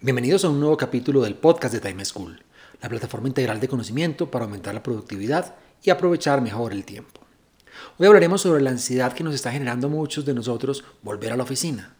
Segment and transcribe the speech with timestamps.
[0.00, 2.40] Bienvenidos a un nuevo capítulo del podcast de Time School,
[2.80, 7.20] la plataforma integral de conocimiento para aumentar la productividad y aprovechar mejor el tiempo.
[7.98, 11.42] Hoy hablaremos sobre la ansiedad que nos está generando muchos de nosotros volver a la
[11.42, 11.96] oficina.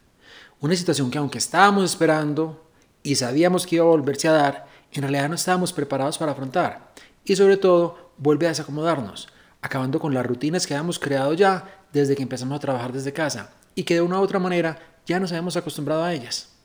[0.60, 2.70] Una situación que aunque estábamos esperando
[3.02, 6.92] y sabíamos que iba a volverse a dar, en realidad no estábamos preparados para afrontar.
[7.24, 9.28] Y sobre todo, vuelve a desacomodarnos,
[9.60, 13.50] acabando con las rutinas que habíamos creado ya desde que empezamos a trabajar desde casa
[13.74, 16.57] y que de una u otra manera ya nos habíamos acostumbrado a ellas.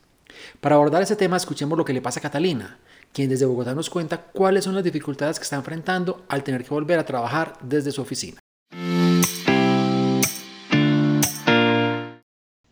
[0.61, 2.77] Para abordar este tema, escuchemos lo que le pasa a Catalina,
[3.11, 6.69] quien desde Bogotá nos cuenta cuáles son las dificultades que está enfrentando al tener que
[6.69, 8.39] volver a trabajar desde su oficina.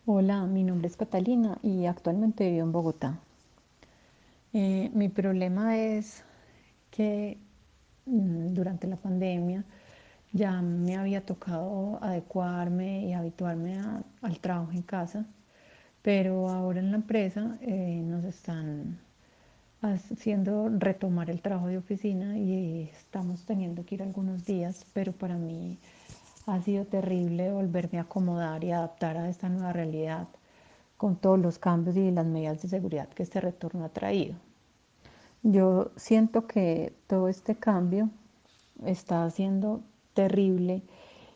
[0.04, 3.18] Hola, mi nombre es Catalina y actualmente vivo en Bogotá.
[4.52, 6.22] Eh, mi problema es
[6.90, 7.38] que
[8.06, 9.64] mm, durante la pandemia
[10.32, 13.80] ya me había tocado adecuarme y habituarme
[14.22, 15.26] al trabajo en casa
[16.02, 18.98] pero ahora en la empresa eh, nos están
[19.80, 25.36] haciendo retomar el trabajo de oficina y estamos teniendo que ir algunos días, pero para
[25.36, 25.78] mí
[26.46, 30.28] ha sido terrible volverme a acomodar y adaptar a esta nueva realidad
[30.96, 34.36] con todos los cambios y las medidas de seguridad que este retorno ha traído.
[35.42, 38.08] Yo siento que todo este cambio
[38.84, 39.82] está siendo
[40.14, 40.82] terrible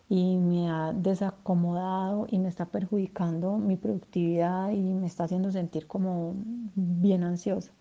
[0.08, 5.86] y me ha desacomodado y me está perjudicando mi productividad y me está haciendo sentir
[5.86, 6.34] como
[6.74, 7.72] bien ansiosa.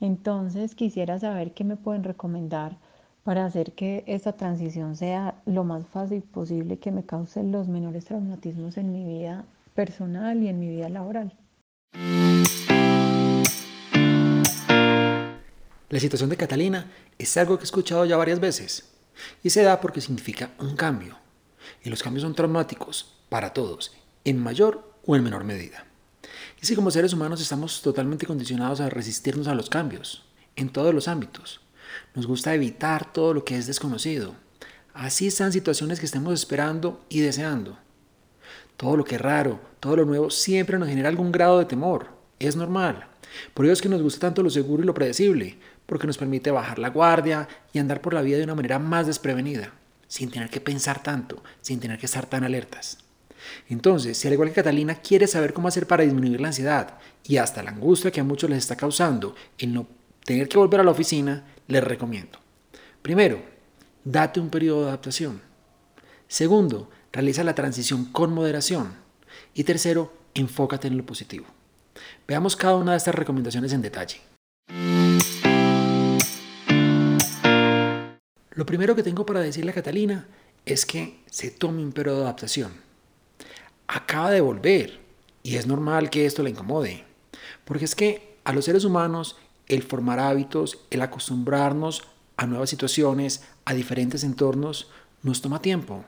[0.00, 2.78] Entonces quisiera saber qué me pueden recomendar
[3.22, 8.06] para hacer que esta transición sea lo más fácil posible, que me cause los menores
[8.06, 9.44] traumatismos en mi vida
[9.74, 11.34] personal y en mi vida laboral.
[15.90, 16.86] La situación de Catalina
[17.18, 18.88] es algo que he escuchado ya varias veces
[19.42, 21.16] y se da porque significa un cambio,
[21.82, 23.92] y los cambios son traumáticos para todos,
[24.24, 25.86] en mayor o en menor medida.
[26.60, 30.24] Y si como seres humanos estamos totalmente condicionados a resistirnos a los cambios,
[30.56, 31.60] en todos los ámbitos.
[32.14, 34.34] Nos gusta evitar todo lo que es desconocido.
[34.92, 37.78] Así están situaciones que estemos esperando y deseando.
[38.76, 42.08] Todo lo que es raro, todo lo nuevo siempre nos genera algún grado de temor.
[42.38, 43.06] Es normal.
[43.54, 46.50] Por ello es que nos gusta tanto lo seguro y lo predecible, porque nos permite
[46.50, 49.72] bajar la guardia y andar por la vida de una manera más desprevenida
[50.10, 52.98] sin tener que pensar tanto, sin tener que estar tan alertas.
[53.68, 57.36] Entonces, si al igual que Catalina quiere saber cómo hacer para disminuir la ansiedad y
[57.36, 59.86] hasta la angustia que a muchos les está causando el no
[60.24, 62.40] tener que volver a la oficina, les recomiendo.
[63.02, 63.40] Primero,
[64.04, 65.40] date un periodo de adaptación.
[66.26, 68.94] Segundo, realiza la transición con moderación.
[69.54, 71.46] Y tercero, enfócate en lo positivo.
[72.26, 74.20] Veamos cada una de estas recomendaciones en detalle.
[78.52, 80.26] Lo primero que tengo para decirle a Catalina
[80.66, 82.72] es que se tome un periodo de adaptación.
[83.86, 85.00] Acaba de volver
[85.42, 87.04] y es normal que esto le incomode,
[87.64, 89.36] porque es que a los seres humanos
[89.68, 92.02] el formar hábitos, el acostumbrarnos
[92.36, 94.90] a nuevas situaciones, a diferentes entornos,
[95.22, 96.04] nos toma tiempo.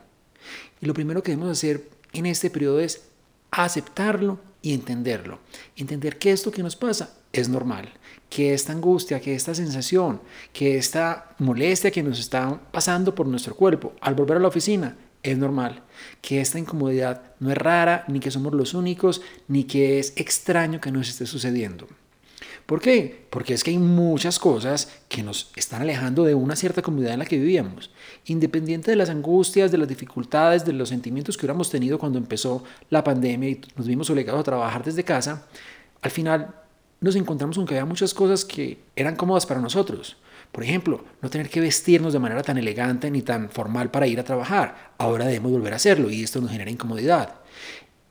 [0.81, 3.03] Y lo primero que debemos hacer en este periodo es
[3.51, 5.39] aceptarlo y entenderlo.
[5.75, 7.89] Entender que esto que nos pasa es normal,
[8.29, 13.55] que esta angustia, que esta sensación, que esta molestia que nos está pasando por nuestro
[13.55, 15.83] cuerpo al volver a la oficina es normal,
[16.21, 20.81] que esta incomodidad no es rara, ni que somos los únicos, ni que es extraño
[20.81, 21.87] que nos esté sucediendo.
[22.65, 23.25] ¿Por qué?
[23.29, 27.19] Porque es que hay muchas cosas que nos están alejando de una cierta comodidad en
[27.19, 27.91] la que vivíamos.
[28.25, 32.63] Independiente de las angustias, de las dificultades, de los sentimientos que hubiéramos tenido cuando empezó
[32.89, 35.45] la pandemia y nos vimos obligados a trabajar desde casa,
[36.01, 36.55] al final
[37.01, 40.15] nos encontramos con que había muchas cosas que eran cómodas para nosotros.
[40.53, 44.19] Por ejemplo, no tener que vestirnos de manera tan elegante ni tan formal para ir
[44.19, 44.93] a trabajar.
[44.99, 47.41] Ahora debemos volver a hacerlo y esto nos genera incomodidad.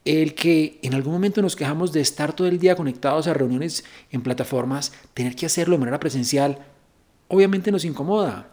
[0.04, 3.84] El que en algún momento nos quejamos de estar todo el día conectados a reuniones
[4.10, 6.58] en plataformas, tener que hacerlo de manera presencial,
[7.28, 8.48] obviamente nos incomoda.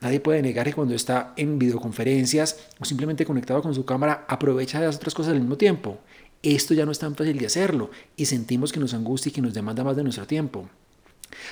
[0.00, 4.80] Nadie puede negar que cuando está en videoconferencias o simplemente conectado con su cámara aprovecha
[4.80, 5.98] de las otras cosas al mismo tiempo
[6.42, 9.42] esto ya no es tan fácil de hacerlo y sentimos que nos angustia y que
[9.42, 10.68] nos demanda más de nuestro tiempo.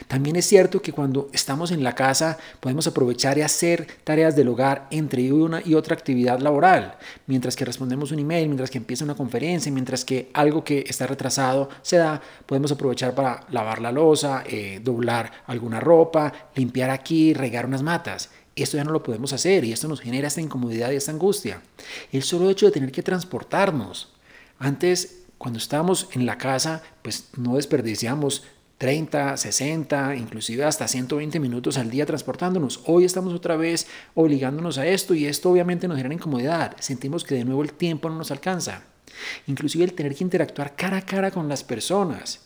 [0.08, 4.48] También es cierto que cuando estamos en la casa podemos aprovechar y hacer tareas del
[4.48, 6.96] hogar entre una y otra actividad laboral,
[7.26, 11.06] mientras que respondemos un email, mientras que empieza una conferencia, mientras que algo que está
[11.06, 17.34] retrasado se da, podemos aprovechar para lavar la losa, eh, doblar alguna ropa, limpiar aquí,
[17.34, 18.30] regar unas matas.
[18.56, 21.62] Esto ya no lo podemos hacer y esto nos genera esta incomodidad y esta angustia.
[22.12, 24.12] El solo hecho de tener que transportarnos.
[24.58, 28.44] Antes, cuando estábamos en la casa, pues no desperdiciamos
[28.80, 32.80] 30, 60, inclusive hasta 120 minutos al día transportándonos.
[32.86, 36.74] Hoy estamos otra vez obligándonos a esto y esto obviamente nos genera incomodidad.
[36.80, 38.84] Sentimos que de nuevo el tiempo no nos alcanza.
[39.46, 42.40] Inclusive el tener que interactuar cara a cara con las personas.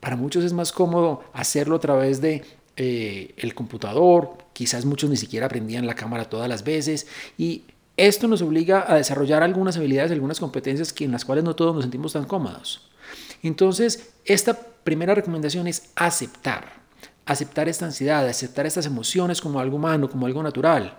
[0.00, 2.46] Para muchos es más cómodo hacerlo a través de
[2.78, 4.38] eh, el computador.
[4.54, 7.06] Quizás muchos ni siquiera aprendían la cámara todas las veces
[7.36, 7.64] y
[7.98, 11.74] esto nos obliga a desarrollar algunas habilidades, algunas competencias que, en las cuales no todos
[11.74, 12.87] nos sentimos tan cómodos.
[13.42, 16.72] Entonces, esta primera recomendación es aceptar,
[17.26, 20.96] aceptar esta ansiedad, aceptar estas emociones como algo humano, como algo natural.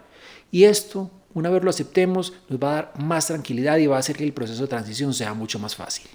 [0.52, 4.00] Y esto, una vez lo aceptemos, nos va a dar más tranquilidad y va a
[4.00, 6.08] hacer que el proceso de transición sea mucho más fácil.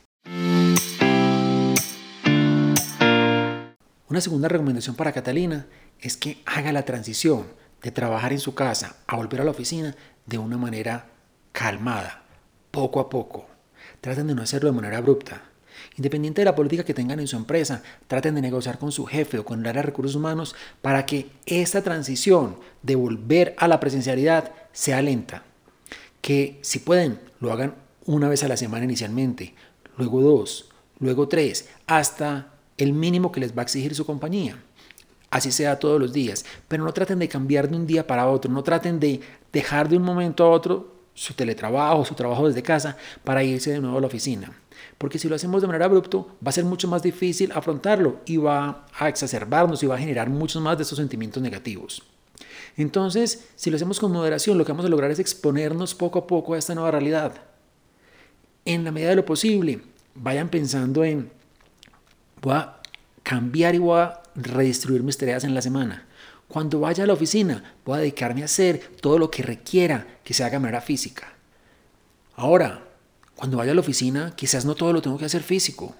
[4.08, 5.66] Una segunda recomendación para Catalina
[6.00, 7.46] es que haga la transición
[7.82, 9.96] de trabajar en su casa a volver a la oficina
[10.26, 11.06] de una manera
[11.52, 12.22] calmada,
[12.70, 13.46] poco a poco.
[14.00, 15.42] Traten de no hacerlo de manera abrupta.
[15.96, 19.38] Independiente de la política que tengan en su empresa, traten de negociar con su jefe
[19.38, 23.80] o con el área de recursos humanos para que esta transición de volver a la
[23.80, 25.44] presencialidad sea lenta.
[26.20, 27.74] Que si pueden, lo hagan
[28.06, 29.54] una vez a la semana inicialmente,
[29.96, 34.58] luego dos, luego tres, hasta el mínimo que les va a exigir su compañía.
[35.30, 38.52] Así sea todos los días, pero no traten de cambiar de un día para otro,
[38.52, 39.20] no traten de
[39.52, 43.80] dejar de un momento a otro su teletrabajo, su trabajo desde casa para irse de
[43.80, 44.52] nuevo a la oficina.
[44.98, 48.36] Porque si lo hacemos de manera abrupta, va a ser mucho más difícil afrontarlo y
[48.36, 52.02] va a exacerbarnos y va a generar muchos más de esos sentimientos negativos.
[52.76, 56.26] Entonces, si lo hacemos con moderación, lo que vamos a lograr es exponernos poco a
[56.26, 57.34] poco a esta nueva realidad.
[58.64, 59.82] En la medida de lo posible,
[60.14, 61.30] vayan pensando en,
[62.42, 62.80] voy a
[63.22, 66.06] cambiar y voy a redistribuir mis tareas en la semana.
[66.54, 70.34] Cuando vaya a la oficina, voy a dedicarme a hacer todo lo que requiera que
[70.34, 71.34] se haga de manera física.
[72.36, 72.84] Ahora,
[73.34, 75.96] cuando vaya a la oficina, quizás no todo lo tengo que hacer físico.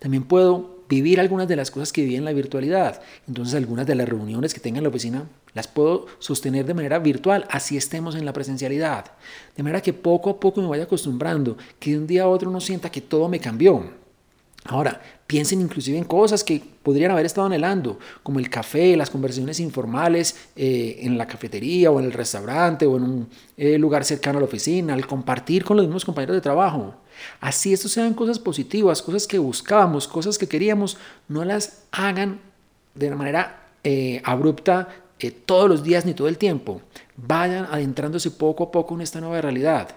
[0.00, 3.02] También puedo vivir algunas de las cosas que viví en la virtualidad.
[3.28, 6.98] Entonces algunas de las reuniones que tenga en la oficina las puedo sostener de manera
[6.98, 9.12] virtual, así estemos en la presencialidad.
[9.56, 12.50] De manera que poco a poco me vaya acostumbrando, que de un día a otro
[12.50, 14.03] no sienta que todo me cambió.
[14.66, 19.60] Ahora, piensen inclusive en cosas que podrían haber estado anhelando, como el café, las conversaciones
[19.60, 23.28] informales eh, en la cafetería o en el restaurante o en un
[23.58, 26.94] eh, lugar cercano a la oficina, el compartir con los mismos compañeros de trabajo.
[27.40, 30.96] Así estos sean cosas positivas, cosas que buscábamos, cosas que queríamos,
[31.28, 32.40] no las hagan
[32.94, 34.88] de una manera eh, abrupta
[35.46, 36.80] todos los días ni todo el tiempo.
[37.16, 39.88] Vayan adentrándose poco a poco en esta nueva realidad,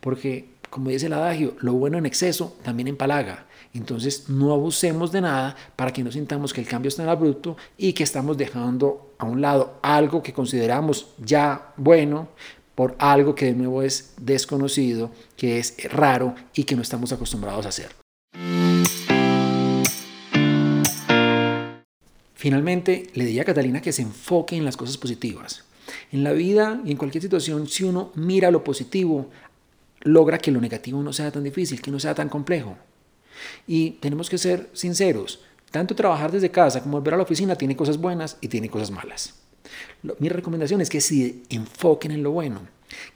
[0.00, 3.46] porque como dice el adagio, lo bueno en exceso también empalaga.
[3.74, 7.56] Entonces no abusemos de nada para que no sintamos que el cambio es tan abrupto
[7.76, 12.28] y que estamos dejando a un lado algo que consideramos ya bueno
[12.74, 17.66] por algo que de nuevo es desconocido, que es raro y que no estamos acostumbrados
[17.66, 17.90] a hacer.
[22.34, 25.64] Finalmente, le diría a Catalina que se enfoque en las cosas positivas.
[26.10, 29.28] En la vida y en cualquier situación, si uno mira lo positivo,
[30.00, 32.76] logra que lo negativo no sea tan difícil, que no sea tan complejo.
[33.66, 35.40] Y tenemos que ser sinceros,
[35.70, 38.90] tanto trabajar desde casa como volver a la oficina tiene cosas buenas y tiene cosas
[38.90, 39.34] malas.
[40.18, 42.60] mi recomendación es que se enfoquen en lo bueno,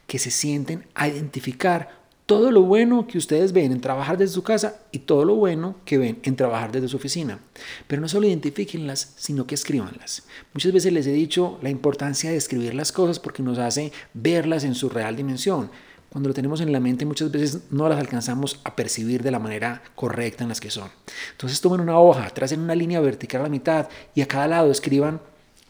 [0.06, 4.42] que se sienten a identificar todo lo bueno que ustedes ven en trabajar desde su
[4.42, 7.38] casa y todo lo bueno que ven en trabajar desde su oficina.
[7.86, 10.22] Pero no solo identifíquenlas, sino que escríbanlas.
[10.54, 14.64] Muchas veces les he dicho la importancia de escribir las cosas porque nos hace verlas
[14.64, 15.70] en su real dimensión
[16.14, 19.40] cuando lo tenemos en la mente muchas veces no las alcanzamos a percibir de la
[19.40, 20.88] manera correcta en las que son.
[21.32, 24.70] Entonces tomen una hoja, tracen una línea vertical a la mitad y a cada lado
[24.70, 25.20] escriban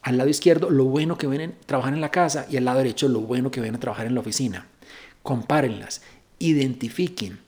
[0.03, 2.77] al lado izquierdo lo bueno que ven en trabajar en la casa y al lado
[2.77, 4.67] derecho lo bueno que ven a trabajar en la oficina.
[5.23, 6.03] Compárenlas,
[6.39, 7.39] identifiquen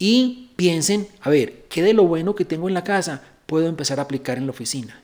[0.00, 4.00] y piensen, a ver, ¿qué de lo bueno que tengo en la casa puedo empezar
[4.00, 5.00] a aplicar en la oficina?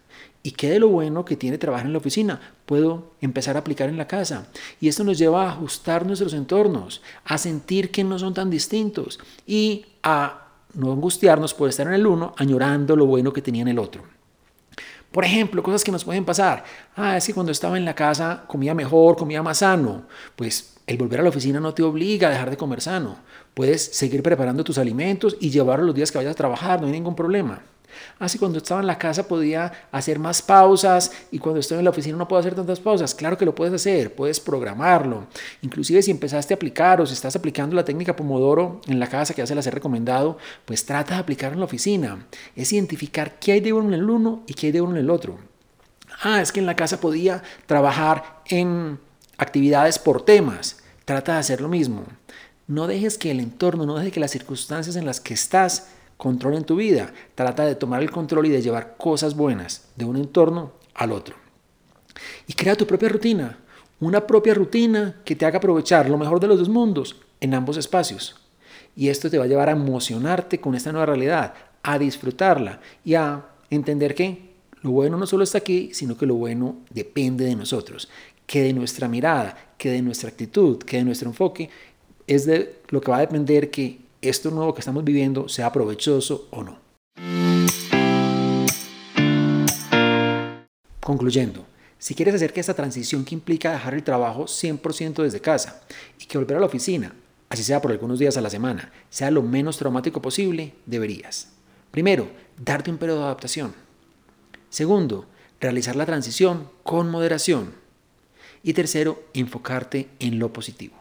[0.48, 3.90] ¿Y qué de lo bueno que tiene trabajar en la oficina puedo empezar a aplicar
[3.90, 4.46] en la casa?
[4.80, 9.20] Y esto nos lleva a ajustar nuestros entornos, a sentir que no son tan distintos
[9.46, 13.68] y a no angustiarnos por estar en el uno añorando lo bueno que tenía en
[13.68, 14.04] el otro.
[15.12, 16.64] Por ejemplo, cosas que nos pueden pasar.
[16.96, 20.04] Ah, es que cuando estaba en la casa comía mejor, comía más sano.
[20.34, 23.18] Pues el volver a la oficina no te obliga a dejar de comer sano.
[23.52, 26.92] Puedes seguir preparando tus alimentos y llevarlos los días que vayas a trabajar, no hay
[26.94, 27.60] ningún problema.
[28.18, 31.84] Así ah, cuando estaba en la casa podía hacer más pausas y cuando estoy en
[31.84, 33.14] la oficina no puedo hacer tantas pausas.
[33.14, 35.26] Claro que lo puedes hacer, puedes programarlo.
[35.62, 39.34] Inclusive si empezaste a aplicar o si estás aplicando la técnica Pomodoro en la casa
[39.34, 42.26] que ya se las he recomendado, pues trata de aplicarlo en la oficina.
[42.56, 44.98] Es identificar qué hay de uno en el uno y qué hay de uno en
[44.98, 45.38] el otro.
[46.22, 48.98] Ah, es que en la casa podía trabajar en
[49.36, 50.78] actividades por temas.
[51.04, 52.04] Trata de hacer lo mismo.
[52.66, 55.88] No dejes que el entorno, no dejes que las circunstancias en las que estás
[56.18, 57.14] controlen tu vida.
[57.34, 61.36] Trata de tomar el control y de llevar cosas buenas de un entorno al otro.
[62.46, 63.58] Y crea tu propia rutina.
[64.00, 67.76] Una propia rutina que te haga aprovechar lo mejor de los dos mundos en ambos
[67.78, 68.36] espacios.
[68.94, 73.14] Y esto te va a llevar a emocionarte con esta nueva realidad, a disfrutarla y
[73.14, 74.48] a entender que
[74.82, 78.08] lo bueno no solo está aquí, sino que lo bueno depende de nosotros,
[78.46, 81.70] que de nuestra mirada, que de nuestra actitud, que de nuestro enfoque,
[82.26, 86.48] es de lo que va a depender que esto nuevo que estamos viviendo sea provechoso
[86.50, 86.78] o no.
[91.00, 91.64] Concluyendo,
[91.98, 95.82] si quieres hacer que esta transición que implica dejar el trabajo 100% desde casa
[96.20, 97.14] y que volver a la oficina,
[97.48, 101.48] así sea por algunos días a la semana, sea lo menos traumático posible, deberías.
[101.90, 103.74] Primero, darte un periodo de adaptación.
[104.68, 105.26] Segundo,
[105.60, 107.72] realizar la transición con moderación.
[108.62, 110.96] Y tercero, enfocarte en lo positivo.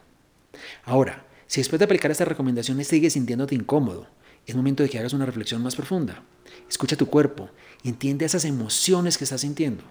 [0.85, 4.07] Ahora, si después de aplicar estas recomendaciones sigues sintiéndote incómodo,
[4.45, 6.23] es momento de que hagas una reflexión más profunda.
[6.69, 7.49] Escucha tu cuerpo
[7.83, 9.83] y entiende esas emociones que estás sintiendo.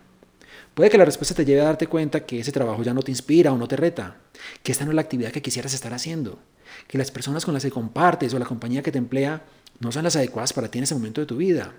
[0.75, 3.11] Puede que la respuesta te lleve a darte cuenta que ese trabajo ya no te
[3.11, 4.19] inspira o no te reta,
[4.63, 6.39] que esta no es la actividad que quisieras estar haciendo,
[6.87, 9.43] que las personas con las que compartes o la compañía que te emplea
[9.81, 11.73] no son las adecuadas para ti en ese momento de tu vida.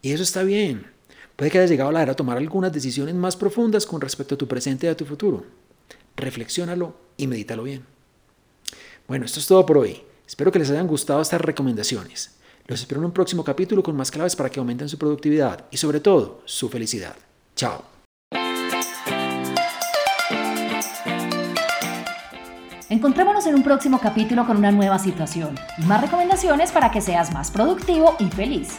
[0.00, 0.86] Y eso está bien.
[1.36, 4.34] Puede que hayas llegado a la hora de tomar algunas decisiones más profundas con respecto
[4.34, 5.44] a tu presente y a tu futuro.
[6.16, 7.91] Reflexiónalo y medítalo bien.
[9.08, 10.02] Bueno, esto es todo por hoy.
[10.26, 12.36] Espero que les hayan gustado estas recomendaciones.
[12.66, 15.76] Los espero en un próximo capítulo con más claves para que aumenten su productividad y
[15.76, 17.16] sobre todo su felicidad.
[17.56, 17.82] Chao.
[22.88, 27.32] Encontrémonos en un próximo capítulo con una nueva situación y más recomendaciones para que seas
[27.32, 28.78] más productivo y feliz.